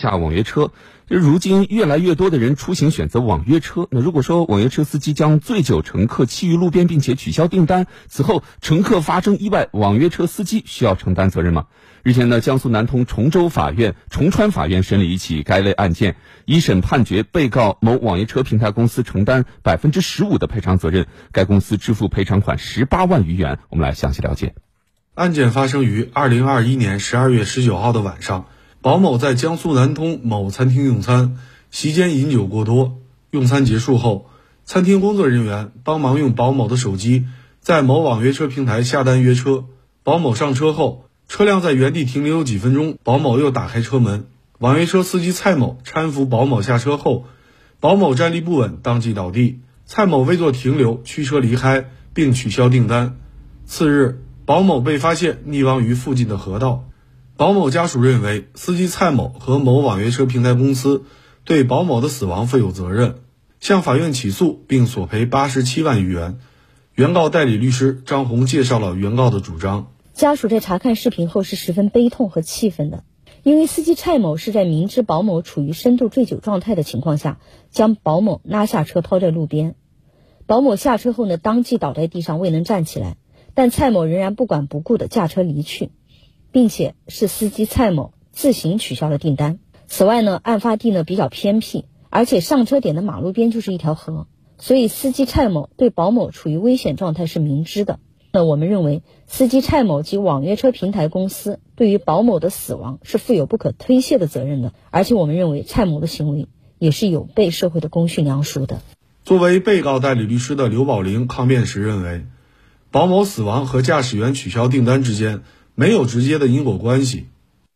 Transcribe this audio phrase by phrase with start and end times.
[0.00, 0.72] 下网约车。
[1.06, 11.66] 如今越来越多的人出行选择网约车，那如果说网约车司机将醉酒乘客弃于路边，并且取消订单，此后乘客发生意外，网约车司机需要承担责任吗？
[12.04, 16.14] 日前呢，江苏南通崇州法院、崇川法院审理一起该类案件，
[16.44, 23.58] 一审判决被告某网约车平台公司承担百分之十五的赔偿责任，该公司支付赔偿款十八万余元。
[23.68, 24.54] 我们来详细了解。
[25.14, 28.46] 案件发生于二零二一年十二月十九号的晚上。
[28.82, 31.36] 保某在江苏南通某餐厅用餐，
[31.70, 32.96] 席间饮酒过多。
[33.30, 34.30] 用餐结束后，
[34.64, 37.26] 餐厅工作人员帮忙用保某的手机
[37.60, 39.66] 在某网约车平台下单约车。
[40.02, 44.24] 保某上车后，车辆在原地停留几分钟，保某又打开车门。
[44.58, 47.26] 网约车司机蔡某搀扶保某下车后，
[47.80, 49.60] 保某站立不稳，当即倒地。
[49.84, 53.18] 蔡某未作停留，驱车离开，并取消订单。
[53.66, 56.84] 次日，保某被发现溺亡于附近的河道。
[57.40, 61.04] 保某家属认为，司机蔡某和某网约车平台公司
[61.42, 63.20] 对保某的死亡负有责任，
[63.60, 66.38] 向法院起诉并索赔八十七万余元。
[66.94, 69.90] 原告代理律师张红介绍了原告的主张。
[70.12, 73.04] 家属在查看视频后是十分悲痛和气愤的，
[73.42, 77.38] 因为司机蔡某是在明知保某处于深度醉酒状态的情况下，
[77.70, 79.76] 将保某拉下车抛在路边。
[80.44, 83.16] 保某下车后呢，当即倒在地上未能站起来，
[83.54, 85.90] 但蔡某仍然不管不顾的驾车离去。
[86.52, 89.58] 并且是司机蔡某自行取消了订单。
[89.86, 94.26] 此外呢，案发地呢比较偏僻，而且上车点的马路边就是一条河，
[94.58, 97.98] 所以司机蔡某对保某处于危险状态是明知的。
[98.32, 104.72] 那我们认为，司机蔡某及网约车平台公司对于保某的死亡是负有不可推卸的责任的。
[104.90, 106.46] 而且我们认为，蔡某的行为
[106.78, 108.82] 也是有悖社会的公序良俗的。
[109.24, 112.24] 作为被告代理律师的刘宝玲抗辩时认为，
[112.92, 115.42] 保某死亡和驾驶员取消订单之间。
[115.80, 117.24] 没有直接的因果关系。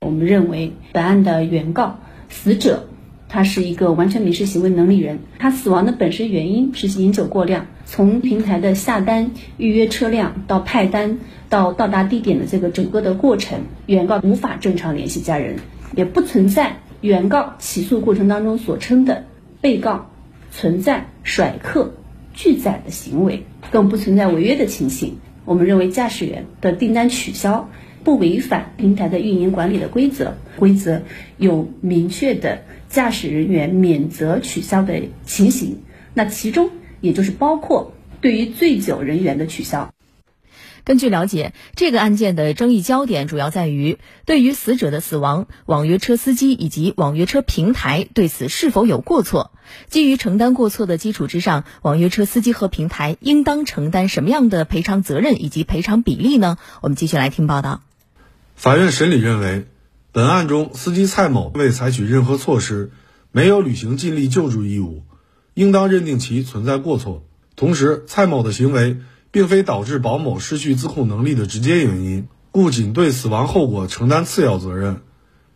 [0.02, 2.84] 我们认为本案的原告死者，
[3.30, 7.66] 他是一个完全民事行为能力人，他死亡的本身原因是饮酒过量。
[7.86, 15.56] 从平台的下单、预约车辆到派单到到达地点的这个整个的过程，原告无法正常联系家人，
[15.96, 19.24] 也不存在原告起诉过程当中所称的
[19.62, 20.10] 被告
[20.50, 21.94] 存在甩客
[22.34, 25.16] 拒载的行为，更不存在违约的情形。
[25.46, 27.70] 我们认为驾驶员的订单取消。
[28.04, 31.02] 不违反平台的运营管理的规则，规则
[31.38, 35.78] 有明确的驾驶人员免责取消的情形，
[36.12, 36.70] 那其中
[37.00, 39.90] 也就是包括对于醉酒人员的取消。
[40.84, 49.50] 根据了解，这个案件的争议焦点主要在于，对于死者的死亡，网约车司机以及网约车平台对此是否有过错？
[49.88, 56.58] 基于承担过错的基础之上，网约车司机和平台应当承担什么样的赔偿责任以及赔偿比例呢？
[56.82, 57.80] 我们继续来听报道。
[58.54, 59.66] 法院审理认为，
[60.12, 62.92] 本案中司机蔡某未采取任何措施，
[63.32, 65.02] 没有履行尽力救助义务，
[65.54, 67.24] 应当认定其存在过错。
[67.56, 68.98] 同时，蔡某的行为
[69.30, 75.02] 并非导致保某失去自控能力的直接原因，故仅对死亡后果承担次要责任。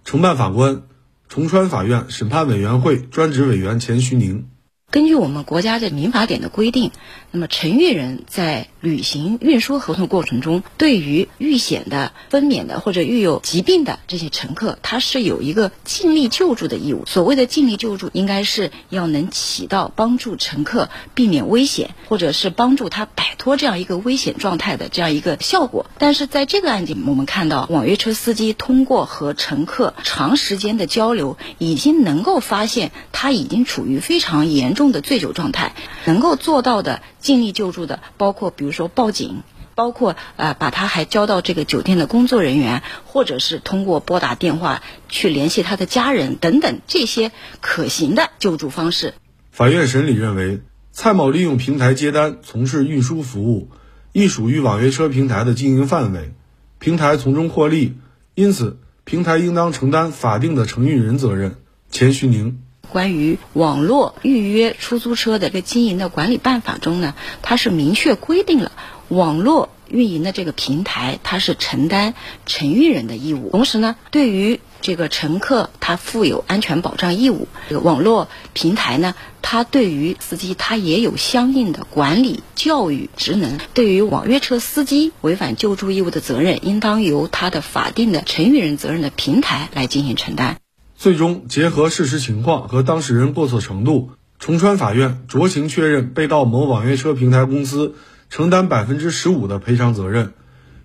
[0.05, 0.83] 承办法官：
[1.29, 4.49] 崇川法院审判委员会专职委员钱徐宁。
[4.91, 6.93] 根据我们国家的民法典的规定，
[7.31, 17.05] 那么承运人在履行运输合同过程中，对于遇险的、分娩的或者遇有疾病的这些乘客，他是有一个尽力救助的义务。
[17.05, 25.85] 所谓的尽力救助，应该是要能起到帮助乘客避免危险，或者是帮助他摆脱这样一个危险状态的这样一个效果。
[25.99, 34.69] 但是在这个案件，我们看到网约车司机通过和乘客长时间的交流，已经能够发现他已经处于非常严。
[34.79, 35.75] 重的醉酒状态，
[36.05, 39.43] 能够做到的尽力救助的，包括比如说报警，
[39.75, 47.31] 包括呃把他还交到这个酒店的工作人员，或者是通过拨打电话去联系他的家人等等这些
[47.61, 49.13] 可行的救助方式。
[49.51, 53.69] 法院审理认为，蔡某利用平台接单从事运输服务，
[54.15, 56.33] 亦属于网约车平台的经营范围，
[56.79, 57.99] 平台从中获利，
[58.35, 61.57] 因此平台应当承担法定的承运人责任。
[61.91, 62.63] 钱徐宁。
[62.91, 68.73] 关于网络预约出租车的这个经营的管理办法中呢，它是明确规定了
[69.09, 72.15] 网络运营的这个平台，它是承担
[72.47, 73.51] 承运人的义务。
[73.51, 77.49] 同时呢，对于这个乘客，他负有安全保障义务。
[77.69, 83.59] 这个网络平台呢，它对于司机，它也有相应的管理教育职能。
[83.75, 90.59] 对于网约车司机违反救助义务的责任，应当由他的法定的承运人责任的平台来进行承担。
[90.99, 94.11] 最终结合事实情况和当事人过错程度，
[94.41, 97.95] 崇川法院酌情确认被告某网约车平台公司
[98.29, 100.35] 承担百分之十五的赔偿责任。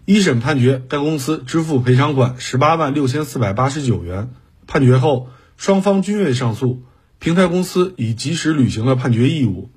[0.06, 4.30] 一审判决该公司支付赔偿款十八万六千四百八十九元。
[4.68, 6.83] 判决后，双方均未上诉，
[7.18, 9.71] 平台公司已及时履行了判决义务。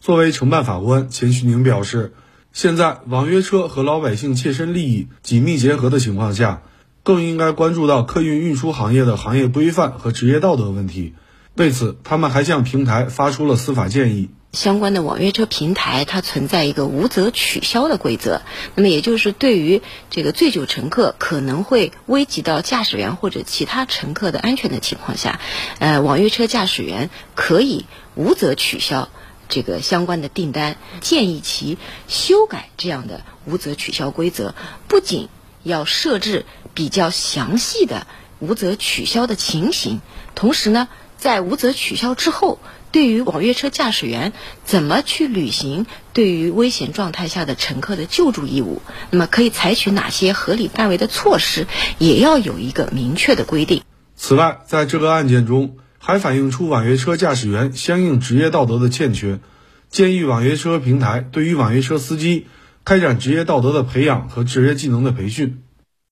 [0.00, 2.14] 作为承办法官，钱旭宁表示，
[2.52, 6.62] 现在网约车和老百姓切身利益紧密结合的情况下，
[7.02, 11.14] 更应该关注到客运运输行业的行业规范和职业道德问题。
[11.54, 14.30] 为此，他们还向平台发出了司法建议。
[14.52, 18.42] 相关的网约车平台，它存在一个无责取消的规则。
[18.74, 25.40] 那么，也就是对于这个醉酒乘客可能会危及到驾驶员或者其他乘客的安全的情况下，
[25.78, 29.08] 呃，网约车驾驶员可以无责取消
[29.48, 30.76] 这个相关的订单。
[31.00, 34.54] 建议其修改这样的无责取消规则，
[34.86, 35.28] 不仅
[35.62, 36.44] 要设置
[36.74, 38.06] 比较详细的
[38.38, 40.00] 无责取消的情形，
[40.34, 42.58] 同时呢，在无责取消之后。
[42.90, 44.34] 对于网约车驾驶员
[44.66, 51.66] 怎么去履行对于危险状态下的乘客的救助义务，那么可以采取哪些合理范围的措施，
[51.96, 53.82] 也要有一个明确的规定。
[54.14, 59.40] 此外，在这个案件中，还反映出网约车驾驶员相应职业道德的欠缺，
[59.88, 62.46] 建议网约车平台对于网约车司机
[62.84, 65.62] 开展职业道德的培养和职业技能的培训。